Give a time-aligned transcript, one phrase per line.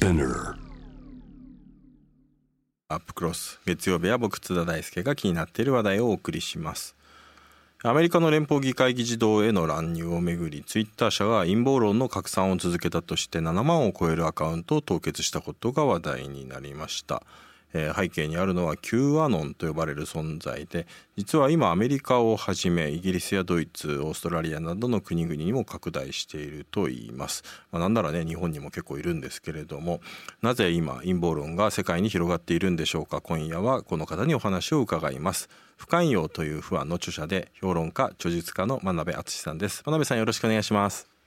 [0.00, 0.54] Spinner.
[2.88, 3.60] アップクロス。
[3.66, 6.96] 月曜日は僕津田大輔が気になっている話題をお送りします。
[7.82, 17.22] アメリカの連邦議会議事堂への乱入をめぐりツイッター社が陰謀論の拡散を続けたとして7万を超えるアカウントを凍結したことが話題になりました。
[17.72, 30.00] えー、背景にあるのは Q アノンと呼ばれる存在で実は今アメリカをはじめイギリスやドイツオーストラリアなどの国々にも拡大しているといいます、まあ、なんならね日本にも結構いるんですけれども
[30.42, 33.20] なぜ今陰謀論が世界に広がっているんでしょうか？
[33.20, 35.48] 今夜はこの方にお話を伺います。
[35.76, 39.82] 不寛容という不安の著者で評論家著述家の真鍋敦さんです。
[39.84, 41.19] 真鍋さんよろしくお願いします。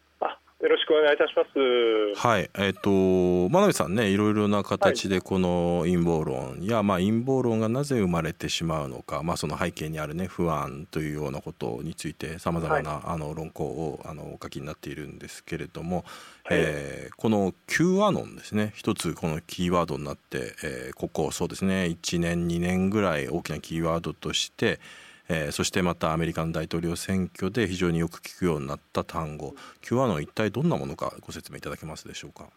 [0.94, 2.28] くお願いいたします。
[2.28, 15.98] はい、えっ、ー、と真鍋さんね、いろいろな形でこの陰謀論や、はい、まあ陰謀論がなぜ生まれてしまうのか、まあその背景にあるね不安というようなことについてさまざまな、あの論考をあのお書きになっているんですけれども、
[16.44, 24.80] はい、えー、この Q アノンですね、一つこのキーワードになって、えー、ここそうですね、1年2年ぐらい大きなキーワードとして。
[25.30, 32.50] えー、そしてまたアメリカの大統領選挙で非常によく聞くようになった単語 Q アノン一体どんなものかご説明いただけますでしょうか？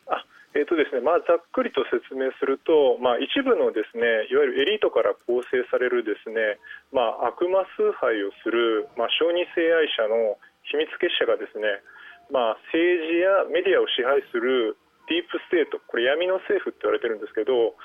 [0.56, 6.56] えーとですねまあ、ざっくりと説明すると、まあ、一部のですねいわゆるエリートから構成されるですね、
[6.96, 11.84] まあ、悪魔崇拝をする、まあ、小児性愛者の秘密結社がですね、
[12.32, 14.80] まあ、政治やメディアを支配する
[15.12, 17.76] ディープステートこれ闇の政府って言われてるんですけど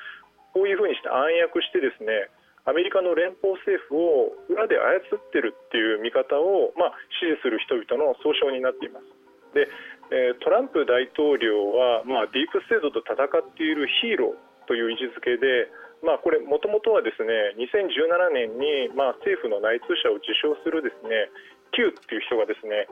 [0.55, 2.31] こういうふうにして暗躍してですね
[2.65, 9.09] アメリカの連邦政府を裏で操ってるっていう見方を、まあ、支持する人々の総称になっています。
[9.57, 9.67] で、
[10.13, 15.71] えトランプ大統領は、まあ、ディープステートと戦っているヒーローという位置づけで、
[16.03, 21.29] まあ、これ、もともとはですね2017年に、まあ、政府の内通者を自称するですね
[21.73, 22.87] Q っていう人がですね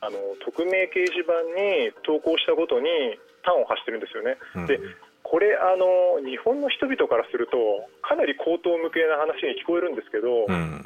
[0.00, 2.88] あの匿名掲示板に投稿したことに
[3.40, 4.36] 端を発してるんですよね。
[4.66, 4.80] で
[5.34, 7.58] これあの日本の人々からすると
[8.06, 10.78] かなり口頭無形な話に聞こえるんですけど、うん、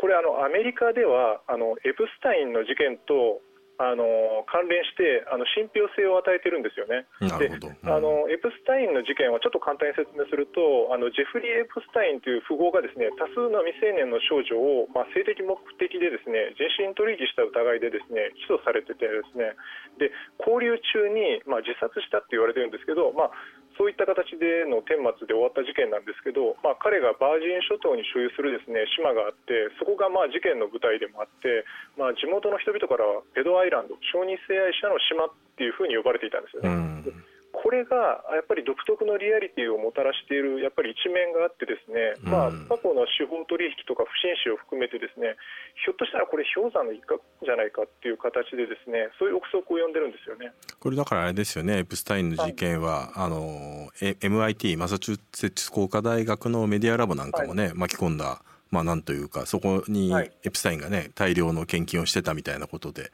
[0.00, 3.44] これあのアメリカではあのエプスタインの事件と
[3.76, 7.04] あの関連してあの信憑性を与えてるんですよね。
[7.36, 19.52] で、うん、あのエプスタインの事件はちょっと簡単に説明するとあのジェフリー・エプスタインという富豪がですね多数の未成年の少女を、まあ、性的目的でですね人身取引した疑いでですね起訴されててですね。
[19.98, 23.34] で交流中に、まあ、自殺したって言われてるんですけど、まあ、
[23.82, 31.66] そういった形での顛末で終わった事件なんですけど、まあ、彼がバージン諸島に所有するですね島があってそこがまあ事件の舞台でもあって、
[31.98, 36.70] まあ、地元の人々からはエドアイランド小児性愛者の島っていうふうに呼ばれていたんですよね。
[36.70, 36.78] う
[37.10, 37.31] ん
[37.62, 45.38] これがやっぱり独特のリアリティをもたらしているやっぱり一面があってですね、まあ、過去の司法取引とか不審死を含めてですね
[45.86, 50.50] ひょっとしたらこれ氷山の一角じゃないかっていう形でですねそういう憶測を呼んでるんですよね。
[50.82, 58.42] これだからあれですよねエプスタインの事件は、はい、あの MIT マサチューセッツ工科大学のメディアラボなんかもね、はい、巻き込んだ
[58.74, 60.10] まあなんというかそこに
[60.42, 63.12] エプスタインがね大量の献金をしてたみたいなことで。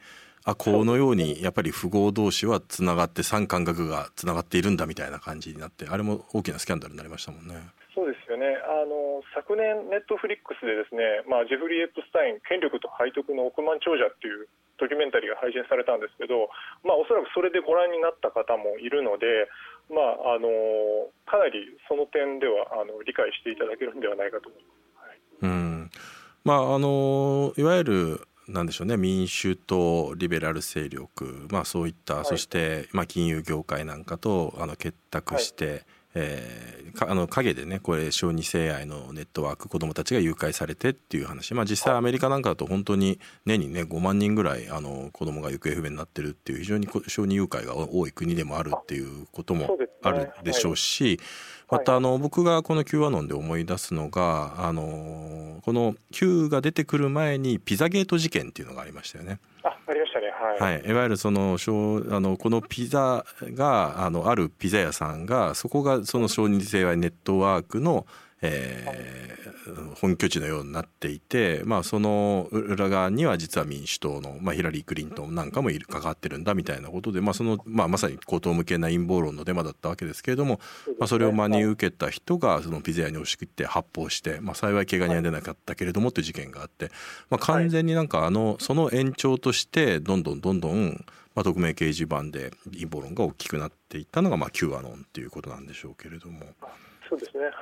[0.48, 7.68] あこのようにやっぱり富豪同士はつながって産官学がつながっているんだみたいな感じになってあれも大きなスキャンダルになりましたもんね。
[7.92, 14.48] そうですよねあの昨年、ネットフリックスでですね、まあ、ジェフリー・エプスタイン権力と背徳の億万長者っていう
[14.80, 16.48] ドキュメンタリーが配信されたんですけど、
[16.80, 19.50] まあ、おそらくそれでご覧になった方もいるので、
[19.92, 20.00] ま
[20.32, 20.48] あ、あの
[21.28, 25.44] かなりその点ではあの理解していただけるんではないかと思います。
[25.44, 25.90] はい、うん
[26.46, 28.96] まあ、あのいわゆるなんでしょうね。
[28.96, 51.20] 民主党リベラル勢力、まあ、そういった、はい、そして、まあ、金融業界なんかとあの結託して、はい、えー、あの陰でねこれ小児性愛のネットワーク子どもたちが誘拐されてっていう話、まあ、実際アメリカなんかだと本当に年にね5万人ぐらいあの子どもが行方不明になってるっていう非常に小児誘拐が多い国でもあるっていうこともあるでしょうし。
[51.70, 59.38] またあの僕がこの Q アノンで思い出すのがあのこの Q が出てくる前にピザゲート事件っていうのがありましたよね。
[59.62, 60.06] あありま
[60.58, 61.56] はい、い、わゆるその
[62.10, 68.06] あのこのピザがあのあるピザ屋さんがそこがその小児性愛ネットワークの
[68.40, 80.60] えー、本拠地のようになっていて、まあ、その裏側には実は民主党の、まあ、ヒラリー・クリントンなんかもいる関わってるんだみたいなことで、まあそのまあ、まさに口頭向けな陰謀論のデマだったわけですけれども、
[80.98, 86.90] まあ、それを真に受けた人がそのピザ屋に押し切って発砲して、まあ、幸い怪我には出なかったけれどもという事件があって、
[87.30, 96.40] まあ、完全になんかあのその延長としてどんどんどんどんまあ、匿名掲示板で陰謀論が大きくなっていったのが、まあ、Q アノンっていうことなんでしょうけれども。
[97.08, 97.52] そうですね、はい、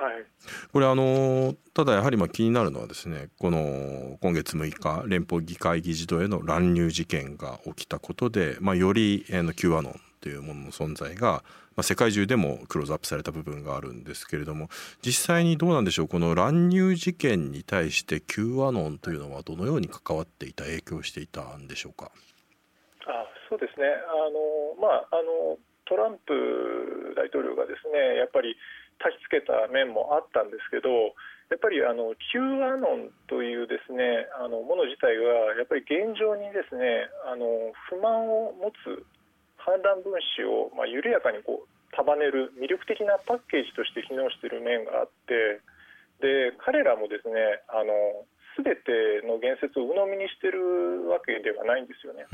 [0.73, 11.43] これあのただやはりまあ気になるのはですねこの今月6日連邦議会議事堂への乱入事件が起きたことで、まあ、より、Q アノンというものの存在が、
[11.75, 14.69] まあ、世界中でもクローズアップされた部分があるんですけれども
[15.01, 22.11] 実際にどうなんでしょうこの乱入事件に対して Q アノンというのはどのように関わっていた影響していたんでしょうか？
[23.05, 23.87] あそうですね。
[23.87, 26.33] あの、まあ、あのトランプ
[27.15, 28.55] 大統領がですねやっぱり
[28.99, 31.15] 焚きつけた面もあったんですけど
[31.49, 39.05] やっぱりあの Q アノンというですねあのもの自体がやっぱり現状にですねあの不満を持つ
[39.55, 45.63] 反乱分子をまあ緩やかにこう束ねる魅力的なパッケージとして機能している面があって
[46.19, 48.27] で彼らもですねあの
[48.59, 52.25] 全ての言説を鵜呑みにしてるわけではないんですよね。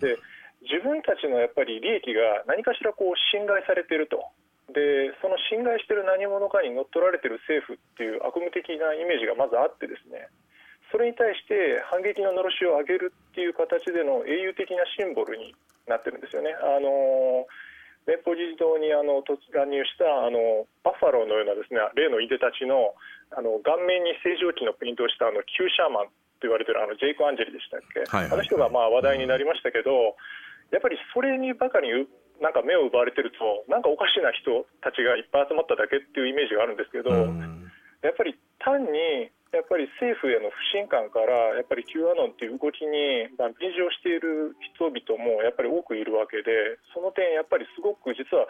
[0.00, 0.16] で
[0.64, 4.24] 自分たちのやっぱり利益が何かしらこう侵害されていると
[4.72, 10.32] でその侵害している何者かに乗っ取られている政府っていう悪夢的なイメージがまずあってですね
[10.88, 15.52] それに対して反撃ののろしを上げるっていう形での英雄的なシンボルに
[15.90, 16.54] なってるんですよね。
[16.54, 17.44] あの
[18.06, 22.92] 連邦議事堂にあの乱入したあのバッファローのようなですね例のいでたちの
[23.32, 30.14] あの顔面に正常期のプリントをしたあのキューシャーマンと言われてるあのジェイク・アンジェリでしたっけ、はいはいはい、あの人がまあ話題になりましたけど、
[30.70, 31.88] やっぱりそれにばかり
[32.44, 48.44] なんか目を奪われてるとなんかおかしな人たちがいっぱい集まっただけっていうイメージがあるんですけど、やっぱり単にやっぱり政府への不信感からやっぱり Q アノンっていう動きに便乗している人々もやっぱり多くいるわけでその点やっぱりすごく実は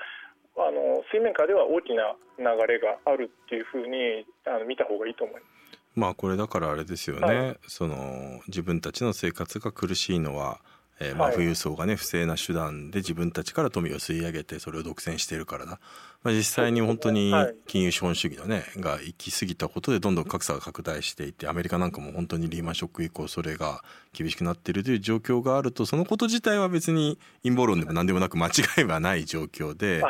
[0.56, 5.54] あの水面下では大きな流れがあるっていうふうにあの見た方がいいと思います。
[5.94, 10.58] まあこれだからあれですよね、はい、その自分たちの生活が苦しいのは
[11.00, 15.80] えーまあ、富裕層がね不正な手段で自分たちから富を吸い上げてそれを独占しているからだ、
[16.22, 17.32] まあ、実際に本当に
[17.66, 23.82] 金融資本主義のねが行き過ぎたことでどんどん格差が拡大していてアメリカなんかも本当にリーマンショック以降それが
[24.12, 28.50] 厳しくなっているという状況があるとそのこと自体は別に陰謀論でも何でもなく間違
[28.82, 30.02] いはない状況で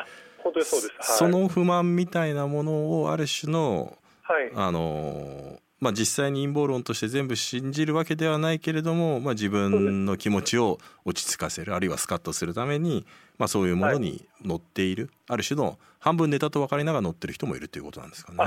[0.42, 13.04] 本当にそうです、はい、その不満みたいなものをある種の、はい、あのまあ、実際に陰謀論として全部信じるわけではないけれども、まあ、自分の気持ちを落ち着かせるあるいはスカッとするために、
[13.36, 18.38] まあ、そういうものに乗っている、はい、ある種の半分ネタと分かりながら乗ってる人もいるということなんですかね。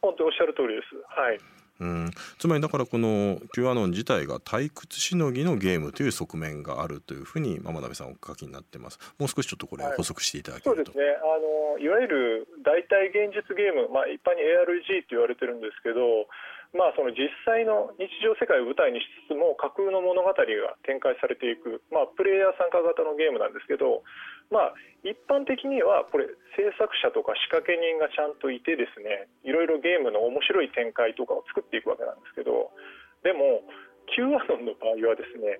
[0.00, 1.38] 本当おっしゃる通りです、はい。
[1.80, 8.98] うん、つまりだからこの Q アノン自体が退屈しのぎのゲームという側面があるというふうに真鍋さんお書きになってます。
[9.18, 11.04] もう少しちょっとこれ補足していただけると、はい、そうですね。
[11.20, 16.24] あのいわゆる代替現実ゲーム、まあ、一般に ARG と言われてるんですけど
[16.76, 20.36] まあ、その実際の日常世界を舞台にしつつも架空の物語が
[20.84, 24.04] 展開されていく、まあ、プレイヤー参加型のゲームなんですけど、
[24.52, 32.70] まあ、一般的にはこれ制作者とか仕掛け人がちゃんといてですねいろいろゲームの面白い展開とかを作っていくわけなんですけど
[33.24, 33.64] でも
[34.12, 35.58] Q アノンの場合はですね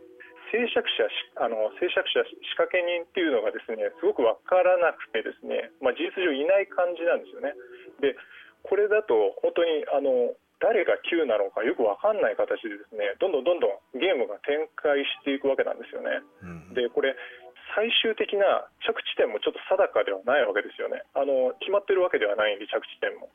[0.53, 1.07] 制作者
[1.43, 7.55] あの制作者仕掛け人っていうのがですねすごく分からなくてですね、まあ、事実上いない感じなんですよね。
[7.99, 8.15] で
[8.63, 16.25] これだと本当にあの誰が Q なのかよく分かんない形でですねどんどんどんどんゲームが展開していくわけなんですよね。
[16.43, 17.13] うん、でこれ
[17.77, 21.05] 最終的な着地点もちょっと定かではないわけですよね。
[21.13, 23.29] あの決まってるわけではないんで着地点も。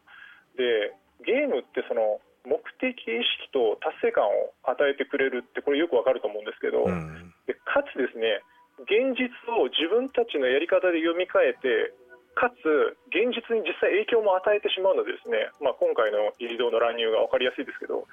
[0.57, 8.41] でゲームってその目的意識と達成感を与えてくれるってこれよくわかると思うんですけど、うん、でかつですね
[8.89, 11.93] 現実を自分たちのやり方で読み替えて
[12.35, 18.07] かつ現実に実際影響も与えてしまうのでですね、まあ、今回の議事堂の乱入が分かりやすいですけど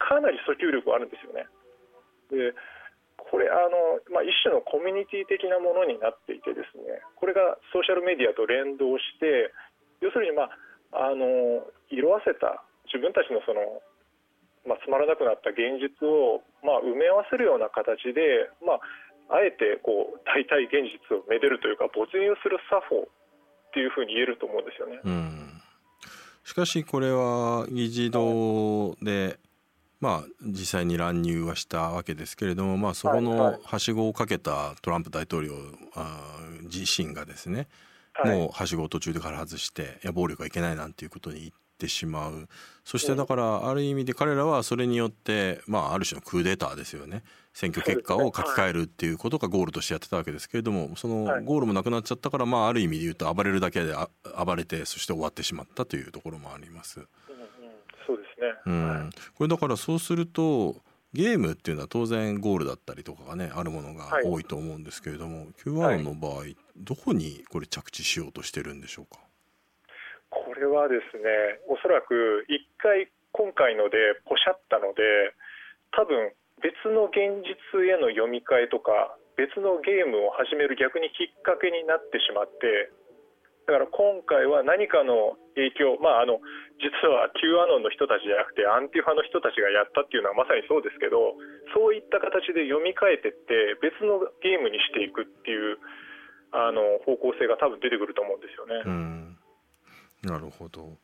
[0.00, 1.46] かなり訴求力あるんですよね。
[2.32, 2.56] で
[3.18, 9.52] これあの、まあ、一種のコミュニティ的なものになっていてですねこれがソーシャルメディアと連動して
[10.00, 10.48] 要するに、ま
[10.94, 13.82] あ、あの色あせた自分たちのその、
[14.64, 18.80] まあ、つまらなくなった現実を、まあ、埋め合わせるような形で、まあ、
[19.28, 23.08] あえてこう代替現実をめでるというか没入する作法
[23.78, 25.00] っていうふうに言えると思うんですよね。
[25.04, 25.62] うん、
[26.42, 29.38] しかしこれは議事堂で、
[30.00, 35.54] まあ、実際に乱入はしたわけですけれども、まあ、そこのはしごをかけたトランプ大統領
[36.62, 37.68] 自身がですね、
[38.14, 42.48] はい、もうはしごを途中でから外していや暴力はいけないなんていうことに言ってしまう。
[42.84, 47.22] そしてだからある意味で彼らはそれによって、まあ、ある種のクーデターですよね
[47.58, 53.92] 選挙結果を書き換えるっていうことがゴールとしてやってたわけですけれどもそのゴールもなくなっちゃったから、まあ、ある意味で言うと暴れるだけで
[54.44, 57.00] 暴れてそして終わってしまったというところもあります。
[58.06, 60.76] そうですね、うん、これだからそうすると
[61.12, 69.18] ゲームっていうのは当然ゴールだったりとかがねあるものが多いと思うんですけれども、はい、Q1 の場合、はい、どこにこれ着地しようとしてるんでしょうか？
[70.30, 71.24] これはですね
[71.66, 73.96] おそらく一回今回ので
[74.26, 75.02] ポシャったので
[75.90, 76.30] 多分
[76.62, 82.90] 別の現実への読み替えとか別のゲームを始める逆にきっかけになってしまって
[83.68, 86.40] だから今回は何かの影響、まあ、あの
[86.80, 91.36] 実は Q アノンの人たちじゃなくてアンティファの人たちがやったっていうのはまさにそうですけど
[91.76, 95.76] そういった形で読み替えてって別のゲームにしていくっていう
[96.50, 98.80] あの方向性が多分出てくると思うんですよね。
[100.24, 100.96] なるほど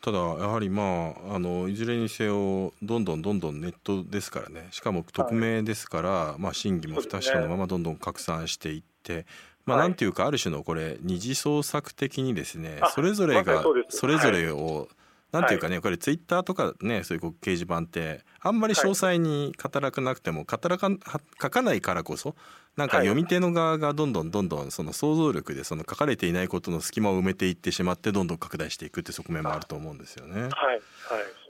[0.00, 4.68] ただやはりまああのいずれにせよどんどんどんどんネットですからね。
[4.70, 9.26] しかも匿名ですから、はい、まあ、真偽も不確かなままどんどん拡散していって。
[9.66, 14.88] まあ、なんていうかある種のこれ二次創作的にですねそれぞれがそれぞれを
[15.32, 20.90] なんていうかね、これツイッターとかねそういう掲示板ってあんまり詳細に語らなくても語らか
[21.40, 22.34] 書かないからこそ
[22.76, 30.42] なんか読み手の側がどんどんどんどんその想像力でその書かれていないことの隙間を埋めていってしまってどんどん拡大していくって側面もあると思うんですよね。
[30.42, 30.50] はい。
[30.50, 30.80] はい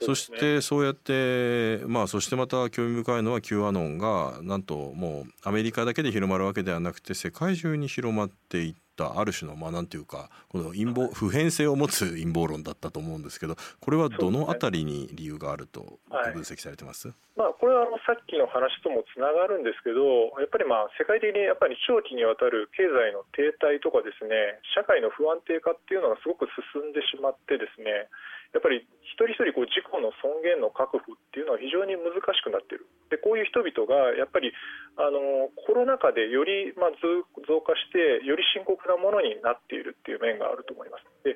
[0.01, 15.99] そしてそうやってまあそしてまた興味深いのは Q アノンがなんともうアメリカだけで広まるわけではなくて世界中に広まっていったある種のまあなんていうかこの陰謀普遍性を持つ陰謀論だったと思うんですけどこれはどのあたりに理由があると
[16.33, 28.09] 分析されてます、はい、まあ、これはあのさっきの話ともつながるんですけどやっぱりまあ世界的にやっぱり長期にわたる経済の停滞とかですね社会の不安定化っていうのがすごく進んでしまってですね
[28.51, 34.51] やっぱり一人一人こう自己の尊厳の確保っていうのは非常に難しくなっているでこういう人々がやっぱり
[34.99, 37.23] あのコロナ禍でよりまあ増
[37.63, 41.07] 加してより深刻なものになっているっていう面があると思います。
[41.23, 41.35] で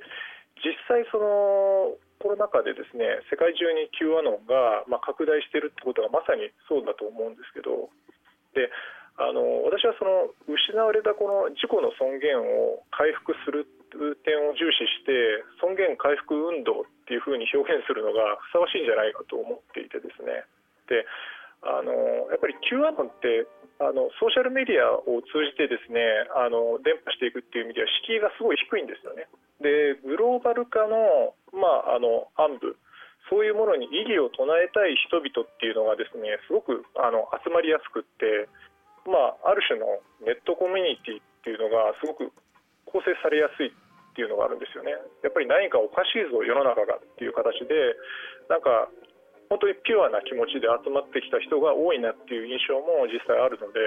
[0.64, 7.92] 実際そのコロナ禍でですね世界中に Q アノンがまあ拡大しているってことがまさにそうだと思うんですけど
[8.56, 8.72] で
[9.20, 13.68] あの私はその失われたこの自己の尊厳を回復する
[14.24, 20.46] 点を重視して尊厳回復運動っていうふうに表現するのがふさわしいんじゃないかと思っていてですね
[20.88, 21.06] で
[21.66, 23.48] あのやっぱり Q アノンって
[23.82, 26.00] あのソーシャルメディアを通じてですね
[26.38, 29.28] あの伝播していくっていう意味では敷居がすごい低いんですよね。
[29.60, 32.78] でグローバル化の,、まあ、あの暗部
[33.30, 38.48] そういうものに異議を唱えたい人々っていうのがですねすごくあの集まりやすくって、
[39.10, 42.30] まあ、ある種のネットコミュニティっていうのがすごく
[42.86, 43.85] 構成されやすいっ
[44.16, 44.96] ていうのがあるんですよね。
[45.22, 48.00] やっぱり何かおかしいぞ世の中がっていう形で
[48.48, 48.88] なんか
[49.50, 53.80] 本当にピュアな気持ちで集まってきた人が多いなっていう印象も実際あるので、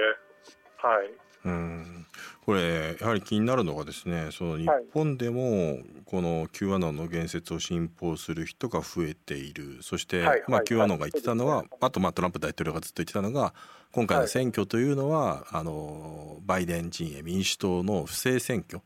[0.77, 1.11] はい、
[1.45, 2.05] うん。
[2.45, 9.77] これやはり気になるのがですねその日本でもこの Q アノンの言説を信奉する人が増えている。
[9.81, 13.53] そして、まあ、Q アノンが言ってたのは、あとまあトランプ大統領がずっと言ってたのが
[13.91, 18.81] 今回の選挙というのは、あのバイデン陣営民主党の不正選挙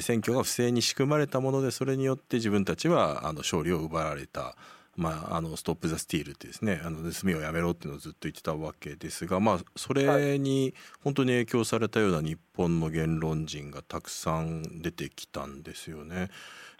[0.00, 4.56] 選挙が不正に仕組まれたものでそれによって自分たちはあの勝利を奪われた。
[4.98, 16.30] まあ、あのストップ・ザ・スティールってですねあの盗みをやめろっていうのをずっと言ってたわけですが、まあ、それに本当に影響されたような日本の言論人がたくさん出てきたんですよね。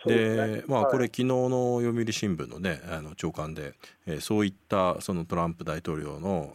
[0.07, 3.75] で、まあこれ昨日の読売新聞のねあの長官で、
[4.07, 6.55] えー、そういったそのトランプ大統領の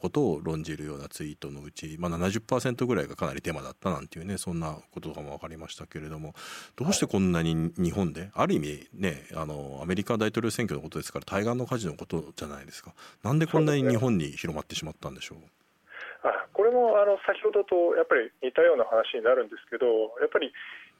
[0.00, 6.34] ことを論じるようなツイートのうち、まあ、70%ぐらいがかなりテーマだったなんていうねそんなこととかも分かりましたけれども
[6.76, 12.94] どうしてこんなに日本である意味ねあのアメリカ大統領選挙のことですから対岸の火事のことじゃないですか。
[13.22, 15.38] なんでこんなに日本に広まってしまったんでしょう？
[16.22, 19.86] あこれもあの先ほどとやっぱり似たような話になるんですけど
[20.20, 20.52] やっぱり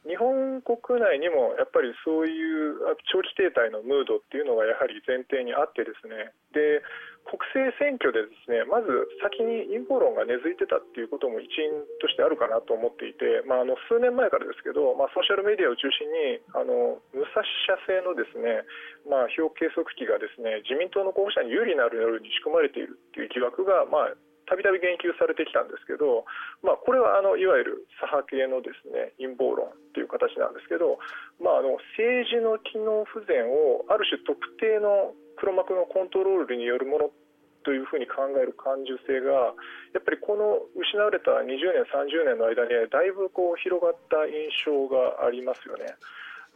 [0.09, 2.81] 日本国内にもやっぱりそういう
[3.13, 6.33] 長期停滞のムードっていうのがやはり前提にあってですね。
[6.57, 6.81] で
[7.29, 8.89] 国政選挙でですねまず
[9.21, 18.65] 先に陰謀論が根付いてたっていうことも一因としてあるかなと思っていて、まあ、あの数年前からですけど、まあ、ソーシャルメディアを中心にあの武蔵社製のですね、
[19.05, 24.17] まあ、票計測器がですね自民党の候補者に有利になるように仕組まれているっていう疑惑が、まあ、
[24.51, 26.27] たびたび言及されてきたんですけど、
[26.67, 30.99] まあ、これはあのいわゆる左派系のですね陰謀論という形なんですけど、
[31.39, 37.15] まあ、あの政治の機能不全をある種特定の黒幕のコントロールによるもの
[37.63, 39.55] というふうに考える感受性が
[39.95, 45.95] やっぱりこの失われた20年30年の間にだいぶこう広がった印象がありますよね。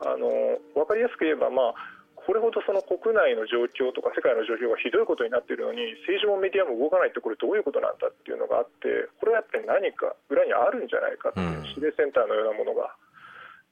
[0.03, 1.94] あの分かりやすく言えば、まあ
[2.25, 12.97] これほどその国内の状況とか世界の状況がひどいことになっているのに政治もメディアも動かないってこれどういうことなんだっていうのがあってこれはやっぱり何か裏にあるんじゃないかっていう指令センターのようなものが。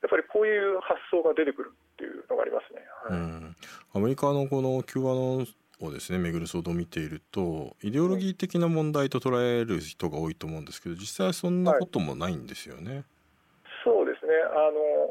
[0.03, 2.83] やっぱりこういう発想が出てくるっていうのがありますね。
[3.07, 3.57] はい、うん
[3.95, 5.47] アメリカのこのキューバの
[5.87, 12.95] をですね巡る騒動を見ているとイデオロギー的な問題と捉える人が多いと思うんですけど実際はそんなこともないんですよね。
[12.95, 13.05] はい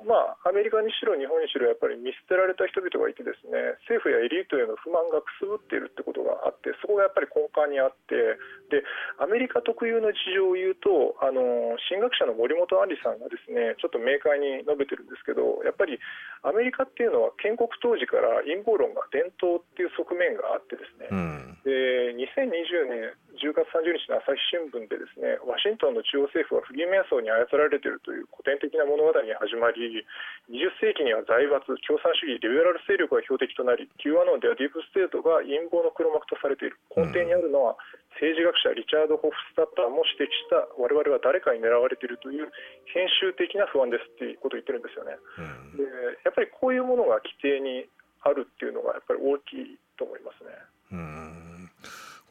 [0.08, 8.38] まあ、アメリカにしろ日本にしろやっぱり見捨てられた人々がいてですね政府やエリートへの不満がくすぶっているってことがあってそこがやっぱり根幹にあって
[8.72, 8.84] で
[9.20, 16.00] アメリカ特有の事情を言うとあの神学者の森本杏里さんがですねちょっと明快に述べてるんですけどやっぱり
[16.44, 30.08] アメリカっていうのは建国当時から陰謀論が伝統っていう側面があってですね、うん、で2020年10月30日の朝日新聞でですねワシントンの中央政府は不義瞑想に操られているという古典的な物語に始まり
[30.48, 37.76] 20世紀には財閥共産主義リベラル勢力が標的となり Q アノンではディープステートが陰謀の黒幕とされている根底にあるのは、
[38.16, 42.48] 政治学者リチャード・ホフスタッターも指摘した我々は誰かに狙われているという
[42.96, 45.20] 偏執的な不安ですっていうことを言ってるんですよね。
[45.76, 45.84] で
[46.24, 47.90] やっぱりこういうものが基底に
[48.22, 50.54] あるっていうのがやっぱり大きいと思いますね。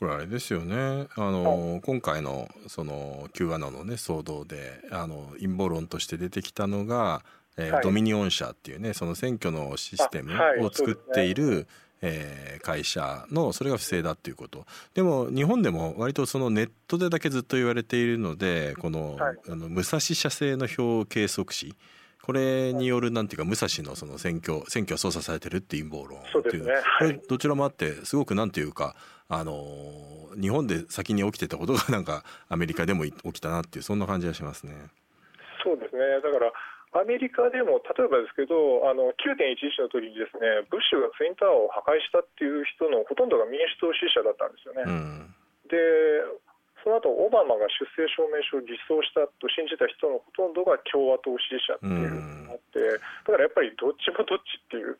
[0.00, 1.08] うんこれあれですよね。
[1.14, 7.22] あの、はい、今回のその Q アナのね騒動であの陰謀論として出てきたのが、
[7.58, 11.66] えー、はい、ドミニオン社っていうねその選挙のシステムを作っている、はい、
[12.00, 14.64] えー、会社のそれが不正だっていうこと。
[14.94, 21.74] でも日本でも割とそのネットでだけずっと言われているのでこの,、あの武蔵社製の票計測士
[22.22, 28.94] これによるなんていうか武蔵のその選挙選挙を操作されてるって陰謀論っていう、ね、これどちらもあってすごくなんていうか
[29.28, 29.54] あの
[30.40, 34.74] 日本で先に起きてたことがなんか アメリカでも起きたなっていうそんな感じがしますね。
[35.62, 36.00] そうですね。
[36.20, 36.52] だから
[36.92, 44.82] アメリカでも例えばですけどあの9.11の時にですねブッシュがツインタワーを破壊したっていう人のほとんどが民主党支持者だったんですよね。
[44.86, 45.34] うん、
[45.70, 45.78] で
[46.82, 52.80] その後オバマが出生証明書を偽装したと信じた人のほとんどが共和党支持者っていうのがあって、
[53.26, 54.96] だからやっぱりどっちもどっちっていう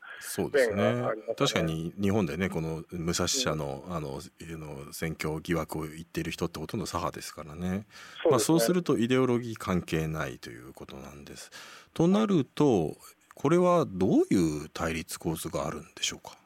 [0.77, 1.35] 面がありますね。
[1.37, 7.87] 確かに日本でねこの武蔵社の,、あのの選挙疑惑を言っている人ってほとんど左派ですからね。
[8.23, 11.51] そう、ね、まあ、そうするとイデオロギー関係ないということなんです。
[11.95, 12.97] となると
[13.35, 16.37] これはどういう対立構図があるんでしょうか？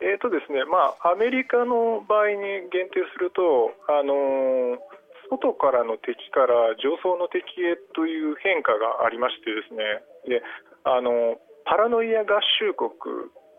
[0.00, 4.78] えーとですねまあ、アメリカの場合に限定すると、あの、
[5.28, 10.00] 外からの敵から上層の敵へという変化がありましてですね。
[10.24, 10.42] で
[10.84, 11.36] あの
[11.68, 12.88] パラノイア合衆国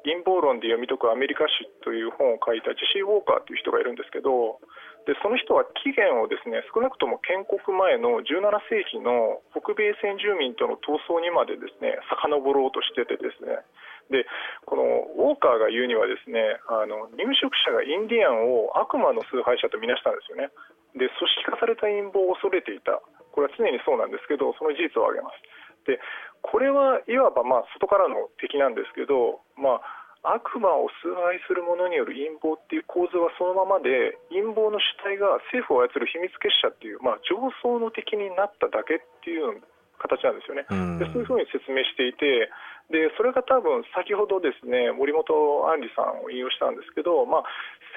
[0.01, 4.57] 陰謀論で読み解くアメリカ史という本を書いたジェシー・ウォーカーという人がいるんですけど
[5.05, 13.61] でその人は起源をですね少なくとも建国前の17世紀の北米先住民との闘争にまでですね遡ろうとしててですね。
[14.65, 14.83] この
[15.17, 20.49] ウォーカーが言うにはですねあの入植者がインディアンを悪魔の崇拝者とみなしたんですよね。
[20.97, 21.13] で組
[21.45, 22.97] 織化された陰謀を恐れていた。
[23.29, 25.37] これは常にそうなんですけどその事実を挙げます。
[25.85, 26.01] で
[26.41, 29.81] これはいわばま外からの敵なんですけど、ま
[30.23, 39.63] あ、悪魔を崇拝する者による陰謀っていう構図はそのままで陰謀の主体が政府を操る秘密結社っていう、まあ、上層の敵になっただけっていう
[39.99, 40.63] 形なんですよね。
[40.97, 42.49] でそういうふうに説明していて
[42.89, 45.29] でそれが多分先ほどですね森本
[45.69, 47.43] 杏里さんを引用したんですけど、まあ、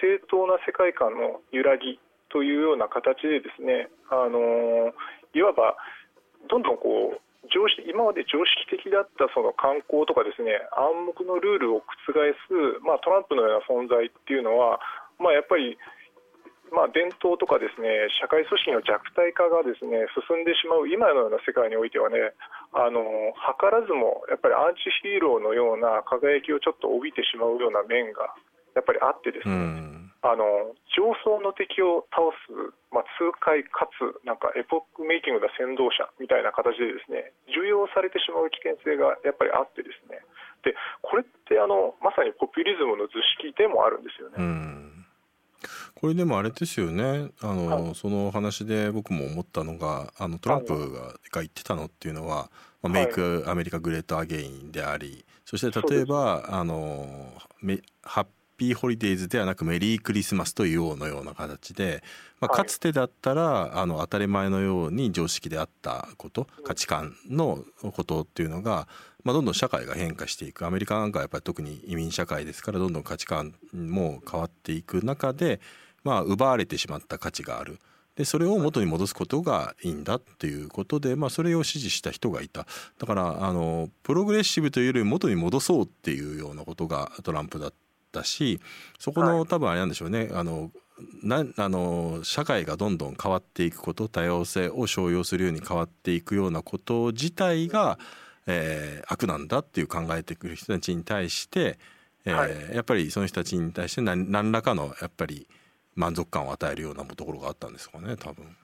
[0.05, 4.93] 正当な世界観の揺らぎというような形でですねあの
[5.33, 5.77] いわば
[6.49, 12.15] どんどんこう常識今まで常識的だったその観光とかですね暗黙のルールを覆
[12.47, 12.53] す、
[12.85, 14.79] まあ、トランプのような存在っていうのは、
[15.19, 15.77] まあ、やっぱり
[16.73, 22.33] まあ、伝統とかですね社会組織の弱体化がですね進んでしまう今のような世界においてはね
[22.73, 28.33] あの図らずもやっぱりアンチヒーローのような輝きをちょっと帯びてしまうような面が
[28.73, 29.93] やっぱりあってですね、
[30.25, 40.25] あの上層の敵を倒す、まあ、痛快かつなんかエポックメイキングな先導者みたいな形でですね重要されてしまう危険性がやっぱりあってですね。
[40.65, 44.91] でこれってあのまさにポピュリズムの図式でもあるんですよね。
[45.94, 47.31] これでもあれですよね。
[47.40, 52.51] あの、はい、その話で僕も思ったのがあのトランプが,、が言ってたのっていうのは、
[52.83, 57.33] まあ、 Make America Great Again でありそして例えばあの
[58.03, 62.03] Happy Holidays ではなく Merry Christmas と言おうのような形で、
[62.40, 68.87] まあ、かつてだったら、あの当たり前のように常識であったこと価値観のことっていうのが、
[69.25, 70.67] まあ、どんどん社会が変化していく。
[70.67, 75.61] アメリカなんかはやっぱり特に移民社会ですからどんどん価値観も変わっていく中で、
[76.05, 77.79] まあ、奪われてしまった価値がある。
[78.17, 82.67] でそれを元に戻すことがいいんだっていうことで、まあ、それを支持した人がいた。
[82.99, 87.73] だからあのプログレッシブというより元に戻そうっていうようなことがトランプだっ
[88.13, 88.61] たし
[88.99, 90.29] そこの多分あれなんでしょうね。
[90.33, 90.71] あの
[91.23, 97.99] なあの社会がどんどん変わっていくこと多様性を商用するように変わっていくようなこと自体が、
[98.46, 101.78] えー、悪なんだっていう考えてくる人たちに対して、
[102.24, 105.46] えー、はい、やっぱりその人たちに対して何何らかのやっぱり
[105.94, 108.57] 満足感を与えるようなところがあったんですかね多分。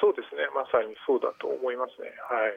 [0.00, 2.08] そうですね、まさにそうだと思いますね。
[2.28, 2.54] はい、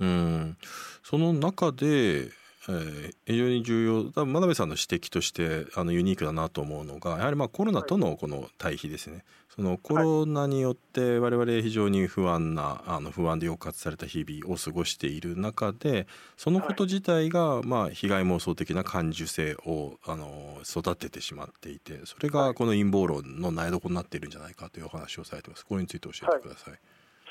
[0.00, 0.56] うん
[1.02, 2.28] その中で
[2.68, 9.24] えー、非常に重要多分真鍋さんの指摘としてあのユニークだなと思うのがやはりまあコロナとのこの対比ですね。
[9.48, 25.66] そのコロナによって我々非常に不安なあの不安で抑圧された日々を過ごしている中でそのこと自体がまあ被害妄想的な感受性をあの育ててしまっていてそれがこの陰謀論の苗床になっているんじゃないかというお話をされてます。
[25.66, 26.70] これについて教えてください。
[26.72, 26.80] はい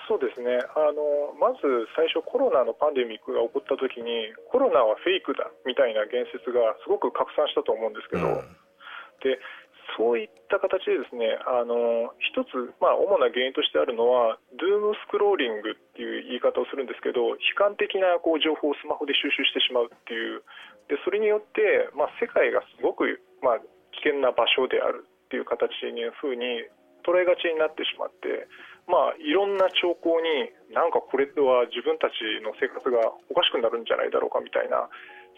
[0.08, 0.64] そうですね。
[0.74, 1.62] あのまず
[1.96, 8.56] 最初、コロナのパンデミックが起こったときにコロナはフェイクだみたいな言説がすごく拡散したと思うんですけど、うん、
[9.20, 9.36] で
[10.00, 20.44] そういった形でですねあの一つ、まあ、主な原因としてあるのはドゥームスクローリングっていう言い方をするんですけど悲観的なこう情報をスマホで収集してしまうっていう。
[20.88, 26.64] でそれによって、まあ、世界がすごく、まあ、危険な場所であるっていう形にふうに
[27.04, 28.48] 捉えがちになってしまって
[28.88, 34.88] まあ、いろんな兆候になんかこれは自分たちの生活がおかしくなるんじゃないだろうかみたいな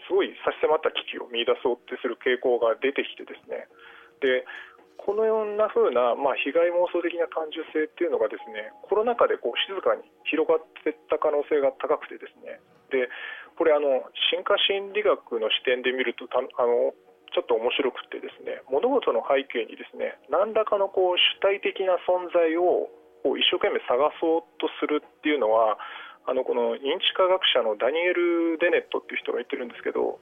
[0.06, 3.66] すごい差し迫った危機を見出そうってする傾向が出てきてですね。
[4.22, 4.46] で
[5.00, 12.60] このような風な、まあ、被害妄想的な感受性っていうのがですねコロナ禍でこう静かに広がっていった可能性が高くてですね。
[12.92, 13.08] で
[13.56, 16.94] これあの進化心理学の視点で見るとあの
[17.32, 22.92] ちょっと面白くてですね物事の背景にですね何らかのこう主体的な存在を
[23.24, 25.78] を一生懸命探そうとするっていうのは
[26.26, 30.20] あのこの認知科学者のダニエル・デネットっていう人が言ってるんですけど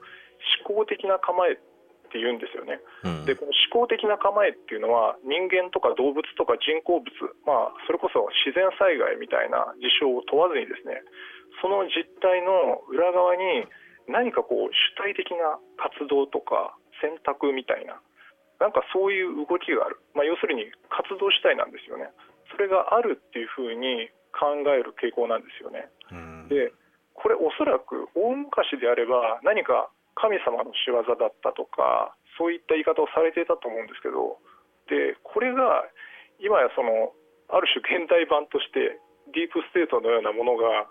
[0.63, 7.13] 思考的な構えって言うんですよね、うん、でこの思考的な構えっていうのは人間とか動物とか人工物、
[7.45, 11.05] まあ、それこそ自然災害みたいな事象を問わずにですね
[11.61, 13.69] その実態の裏側に
[14.09, 18.01] 何かこう主体的な活動とか選択みたいな
[18.57, 22.11] なんかそういう動きがある、まあ、要するに活動主体なんですよね。
[22.51, 25.89] それがあるっていうふうに考える傾向なんですよね。
[26.49, 26.73] で
[27.13, 34.39] これおそらく大昔であれば何か神様の仕業だったとかそういった言い方をされていたと思うんですけど
[34.87, 35.83] でこれが
[36.39, 37.11] 今やその
[37.51, 38.99] ある種現代版として
[39.35, 40.87] ディープステートのようなものが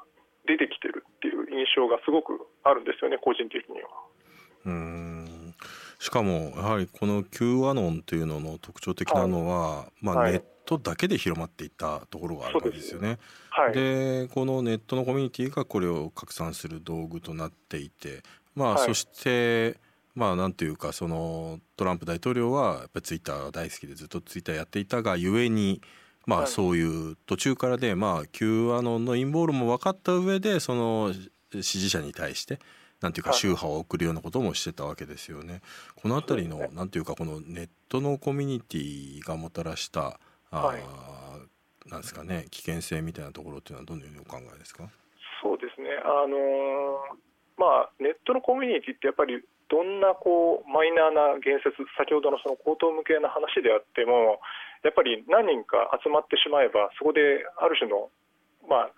[0.47, 3.89] 出てきてるっていう印象がすごくあるんですよね個人的には。
[4.67, 5.55] うん
[5.99, 13.19] しかもやはりこの Q アノンというのの特徴的なのは、はい、まあ、ネットだけで広まっていったところがあるわけですよね。
[13.73, 18.23] で、はい、このネットのコミュニティがこれを拡散する道具となっていて、
[18.55, 19.79] まあ、はい、そして
[20.15, 25.81] まあなんていうかそのトランプ大統領はやっぱりツイッターが大好きでずっとツイッターやっていたがゆえに
[26.27, 31.15] まあそういう途中からでまあ Q アノンの陰謀論も分かった上でその
[31.63, 32.59] 支持者に対して
[33.01, 35.63] なんていうか宗派を送るようなこともしてたわけですよね。
[35.95, 40.19] この辺りのなんていうかこのネットのコミュニティがもたらした
[40.51, 44.89] はい、なんですかね危険性みたいなところっていうのはどのようにお考えですか？
[45.43, 45.91] そうですね。
[46.03, 47.21] あのー、
[47.59, 54.41] まあ、ネットのコミュニティってやっぱりどんなこうマイナーな言説先ほどのその口頭向けな話であっても
[54.83, 58.09] やっぱり何人か集まってしまえばそこである種の、
[58.65, 58.91] まあ、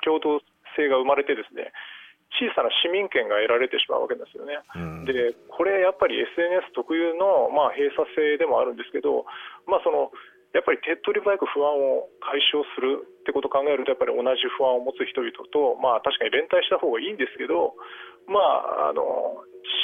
[0.00, 0.40] 共同
[0.80, 1.70] 性が生まれてですね
[2.40, 4.58] 小さな市民権が得られてしまうわけですよね。
[4.74, 9.22] うん、でこれやっぱり SNS 特有の、まあ、閉鎖性でもあるんですけど、
[9.68, 10.10] まあ、その
[10.54, 17.74] やっぱり手っ取り早く不安を解消するってことを考えるとやっぱり同じ不安を持つ人々と、まあ、確かに連帯した方がいいんですけど、
[18.30, 18.38] ま
[18.86, 19.02] あ、あの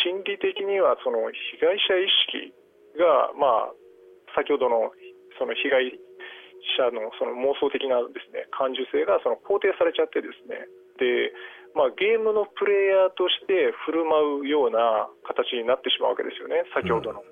[0.07, 2.55] 心理的にはその被害者意識
[2.95, 3.75] が、まあ、
[4.39, 4.95] 先ほどの
[5.43, 5.91] その被害
[6.79, 10.71] 者のその妄想的なですね感受性がその肯定されちゃってですね
[11.03, 11.35] で、
[11.75, 17.27] まあ、ゲームのプレイヤーとして振る舞うような形になってしまうわけですよね先ほどの。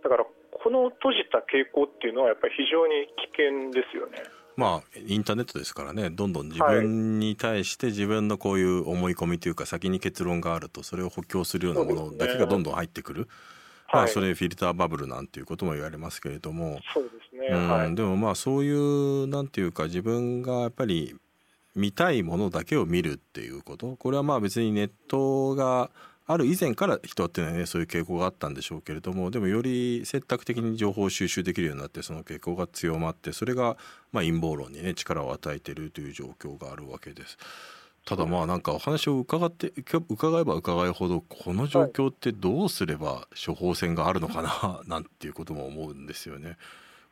[0.00, 0.24] だから
[0.64, 4.22] この閉じた傾向っていうのはやっぱり非常に危険ですよね。
[4.56, 6.08] まあインターネットですからね。
[6.08, 13.28] どんどん自分に対して自分のこういう思い込みというか先に結論があるとそれを補強するようなものだけがどんどん入ってくる。
[13.92, 16.80] まあ、それフィルターバブルなんていうことも言われますけれども。
[16.94, 21.14] そうですね、うん、でもまあそういうなんていうか自分がやっぱり
[21.76, 23.96] 見たいものだけを見るっていうこと。
[23.96, 25.90] これはまあ別にネットが
[26.26, 33.76] ある以前から人っていうのはねそういう傾向があったんでしょうけれどもでもより選択的に情報を収集できるようになってその傾向が強まってそれが
[34.10, 37.36] まあ陰謀論にね力を与えているという状況があるわけです。
[38.06, 39.72] ただまあなんかお話を伺って
[40.10, 46.58] 伺えば伺うほどこの状況ってどうすれば処方箋があるのかななんていうことも思うんですよね。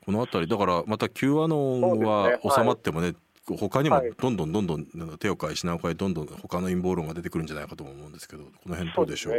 [0.05, 3.14] この辺りだからまた Q アノンは収まってもね
[3.47, 4.87] 他にもどんどんどんどん
[5.19, 9.39] 手を変え品を変えどんどん他の陰謀論が出てくるんじゃないかと思うんですけどこの辺どうでしょう、ね、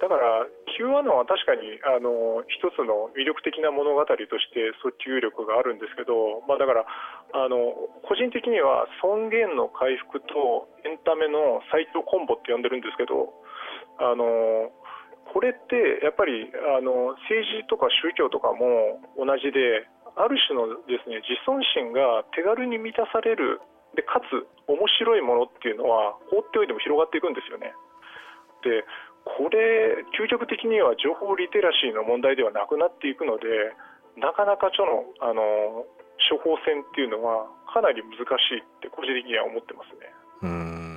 [0.00, 6.88] だから Q アノンは確かにあの一つの魅力的な物語として訴求力があるんですけど、まあ、だから
[7.36, 7.76] あの
[8.08, 13.36] 個人的には尊厳の回復とエンタメの最強コンボって呼んでるんですけど
[14.00, 14.72] あの
[15.28, 23.60] これってやっぱりあの政治とか宗教とかも同じである種のですね自尊心が手軽に満たされる
[23.94, 27.74] でかつ面白いものっていうのは放っておいても広がっていくんですよね。
[28.62, 28.84] で
[29.24, 33.46] これ究極的には情報リテラシーの問題ではなくなっていくので
[34.16, 35.84] なかなかちょのあの
[36.28, 40.12] 処方箋っていうのはかなり難しいって個人的には思ってますね。
[40.42, 40.90] うん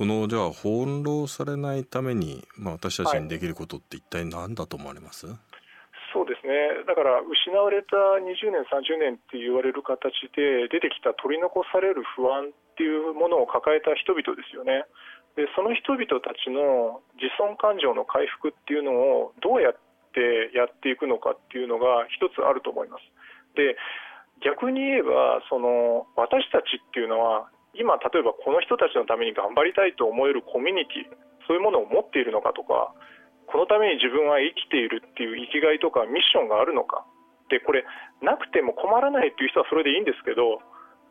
[0.00, 5.36] このじゃあ翻弄されないために、まあ、私たちにできることって一体何だと思われます、はい、
[6.12, 6.84] そうですね。
[6.86, 14.84] だから失われた20年30年って言われる形で出てきた取り残される不安っていうものを抱えた人々ですよね。
[15.36, 18.92] でその人々たちの自尊感情の回復っていうの
[19.22, 19.78] をどうやっ
[20.12, 23.06] てやっていくのかっていうのが一つあると思います。
[23.54, 23.76] で
[24.42, 32.94] 逆に言えばその私たちっていうのは今、例えばこの人たちのために頑張りたいと思えるコミュニティそういうものを持っているのかとか
[33.50, 37.04] このために自分は生きているっていう生きがいとかミッションがあるのか。
[37.50, 37.84] でこれ
[38.22, 40.62] なくても困らないっていう人はそれでいいんですけど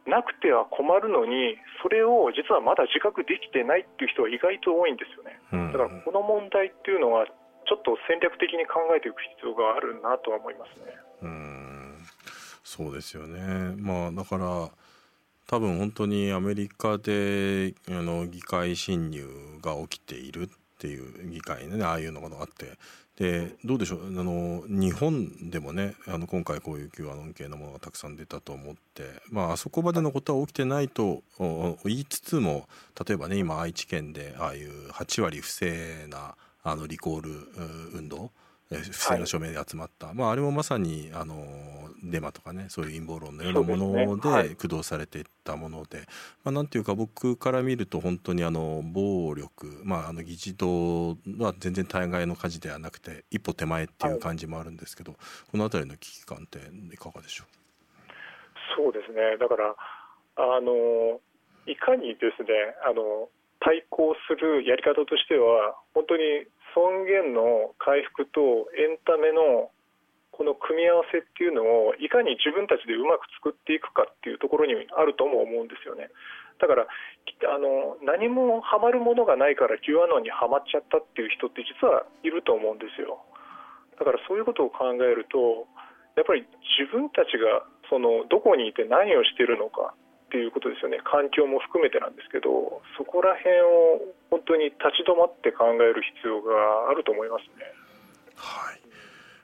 [0.08, 5.36] なくては困るのにそれを実はまだ自覚できてないっていう人は意外と多いんですよね。
[5.75, 7.28] だからこの問題っていうのは
[7.67, 10.95] ちょっと戦略的に考えていく必要があるなとは思いますね。
[11.21, 11.95] うん。
[12.63, 13.75] そうですよね。
[13.78, 14.69] まあだから
[15.45, 19.28] 多分本当にアメリカであの議会侵入
[19.62, 20.47] が起きているっ
[20.79, 22.77] ていう議会ねああいうのがあって。
[23.19, 24.07] でどうでしょう？
[24.07, 31.21] あの日本でもねあの今回こういう Q アノン系のものがたくさん出たと思って、まあ、あそこまでのことは起きてないと
[31.83, 32.69] 言いつつも
[33.05, 37.31] 例えばね今愛知県でああいう8割不正なあのリコール
[37.93, 38.31] 運動。
[38.69, 41.43] 不正な署名で集まった、はい、まあ、あれもまさにあの
[42.03, 46.08] デマとかねそういう陰謀論のようなもので駆動されていったもので、ねはい、
[46.45, 55.19] まあ、なんていうか僕から見ると本当にあの暴力、まあ、あの議事堂は全然対外の火事ではなくて一歩手前っていう感じもあるんですけど、はい、
[55.51, 56.60] この辺りの危機感って
[56.93, 57.47] いかがでしょう？
[58.77, 59.36] そうですね。
[59.39, 59.75] だから
[60.38, 61.19] あの
[61.65, 62.49] いかにですね
[62.88, 63.29] あの
[63.60, 69.71] 対抗するやり方としては本当に尊厳の回復とエンタメの
[70.32, 76.08] この組み合わせっていうのをいかに自分たちでうまく作っていくかっていうところにあるとも思うんですよね。
[76.60, 83.19] だからあの何もハマるものがないから Q アノンにはまっちゃったっていう人って実はいると思うんですよ。
[83.99, 85.67] だからそういうことを考えると
[86.15, 86.47] やっぱり
[86.79, 89.95] 自分たちがそのどこにいて何をしているのか
[90.29, 96.53] っていうことですよね環境も含めてなんですけどそこら辺を本当に立ち止まって考える必要が
[96.89, 97.65] あると思いますね。
[98.35, 98.79] はい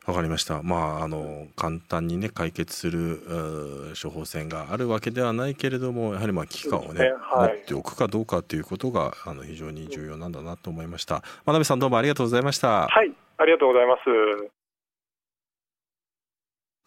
[0.06, 0.62] わかりました。
[0.62, 11.24] まああの簡単にね解決する処方箋があるわけではないけれども、やはりまあ危機感をね、ねはい、持っておくかどうかということがあの非常に重要なんだなと思いました。
[11.48, 12.86] 真鍋さんどうもありがとうございました。
[12.86, 14.02] はい、ありがとうございます。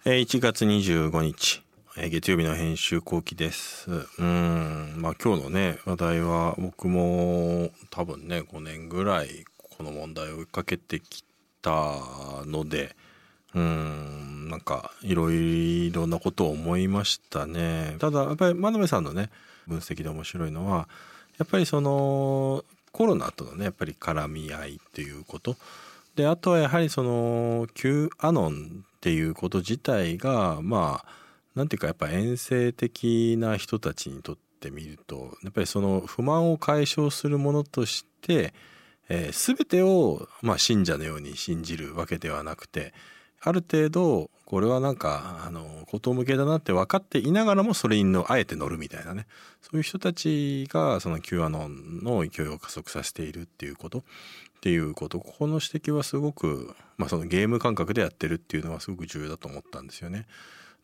[0.06, 1.67] えー、1月25日え
[2.06, 3.90] 月曜日の編集後期です。
[3.90, 9.44] うん、まあ今日のね、話題は僕も多分ね、5年ぐらい
[9.76, 11.24] この問題を追いかけてき
[11.60, 11.96] た
[12.46, 12.94] ので、
[13.52, 17.96] うん、なんかいろいろなことを思いましたね。
[17.98, 19.28] ただやっぱり真鍋さんのね、
[19.66, 20.88] 分析で面白いのは、
[21.36, 25.56] やっぱりそのコロナとのね、やっぱり絡み合いっていうこと。
[26.14, 31.18] で、あとはやはりその Q アノンっていうこと自体が、まあ、
[31.58, 38.54] なんていうかやっぱ遠征的な人たちにとってみるとやっぱりその不満を解消するものとして、
[39.08, 42.94] えー、全てを、まあ、信者のように信じるわけではなくて
[43.40, 49.26] ある程度これはなんかあの事向けだなって分かっていながらもそれにのあえて乗るみたいなね
[49.60, 54.02] そういう人たちがその Q アノンの勢いを加速させているっていうことっ
[54.60, 60.26] ていうことここの指摘はすごく、まあ、そのゲーム感覚でやってるっていうのはすごく重要だと思ったんですよね。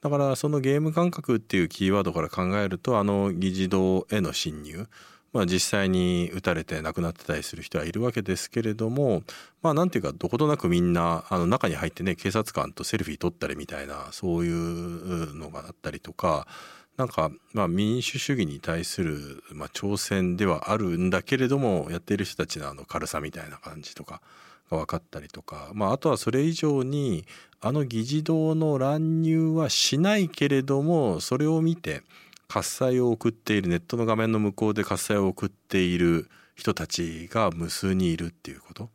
[0.05, 4.87] だからそのゲーム感覚っていうキーワードから考えるとあの議事堂への侵入
[5.33, 9.25] まあ、実際に撃たれて亡くなってたりする人はいるわけですけれども
[9.63, 16.47] まあなんていうかどことなくみんなあの中に入ってね警察官とセルフィー撮ったりみたいなそういうのがあったりとか
[16.97, 24.21] なんかまあ民主主義に対するまあ挑戦ではあるんだけれどもやっている人たちのあの軽さみたいな感じとか
[24.71, 27.25] が分かったりとか、まあ、あとはそれ以上に
[27.61, 32.03] あの議事堂の乱入はしないけれどもそれを見て
[32.49, 38.91] 喝采を送っているネットの画面の向こうで喝采を送っている人たちが無数にいるっていうこと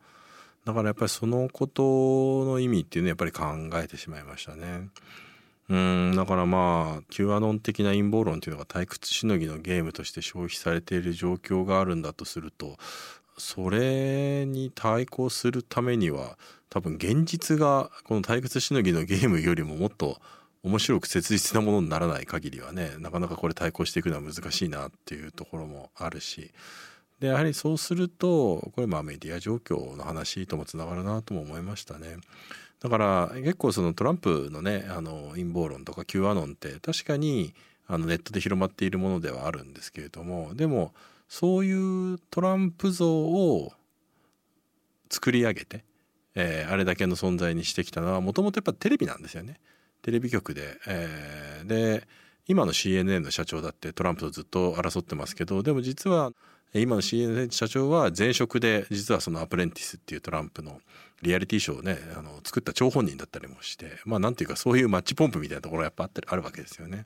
[0.66, 4.90] だからやっぱりそのことの意味っていうのはやっぱり考えてしまいましたね。
[5.70, 12.78] うんだからまあ Q アノン的な陰謀論っていうのが退屈しのぎのゲームとして消費されている状況があるんだとすると
[13.40, 16.38] それに対抗するためには
[16.70, 20.20] 多分現実がこの退屈しのぎのゲームよりももっと
[20.62, 26.52] 面白く切実なものにならない限りはねなかなかこれ対抗していくのは難しいなっていうところもあるし
[27.20, 32.18] でやはりそうするとこれまあメディア状況の話ともつながるなとも思いましたね。
[32.80, 37.54] だから結構そのトランプのねあの陰謀論とか Q アノンって確かに
[37.88, 40.94] あのネットで広まっているものではあるんですけれどもでも
[41.30, 43.72] そういうトランプ像を
[45.12, 45.86] 作り上げて、
[46.36, 49.60] えー、あれだけの存在にしてきたのはもともとやっぱテレビなんですよね。
[50.02, 52.08] テレビ局で、えー、で
[52.48, 56.32] 今の CNN の社長だってトランプとずっと争ってますけどでも実は
[56.74, 60.80] 今の CNN 社長は前職で実はそのアプレンティスっていうトランプの
[61.22, 67.06] リアリティショーをねあの作った張本人だったりもしてまあなんていうかそういうマッチポンプみたいなところがやっぱあったりあるわけですよね。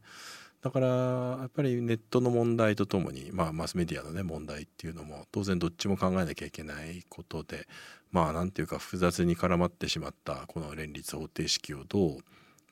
[0.64, 7.68] だからやっぱりネットの問題とともに、まあ、マスメディアのね問題っていうのも当然どっちも考えなきゃいけないことで
[8.12, 12.18] まあなんていうか複雑に絡まってしまったこの連立方程式をどう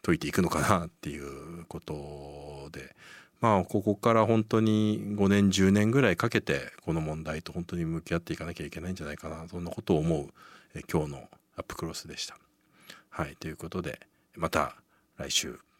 [0.04, 2.95] 解いていくのかなっていうことで
[3.41, 10.30] まあここから本当に5年10年ぐらいかけてこの問題と本当に向き合っていかなきゃいけないんじゃないかなそんなことを思う
[10.75, 12.38] え今日のアップクロスでした。
[13.10, 13.99] はいということで
[14.38, 14.77] また
[15.17, 15.70] 来週。